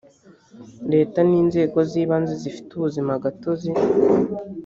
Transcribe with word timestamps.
leta 0.93 1.19
n 1.29 1.31
inzego 1.41 1.77
z 1.89 1.91
ibanze 2.03 2.33
zifite 2.41 2.69
ubuzima 2.73 3.11
gatozi 3.23 3.69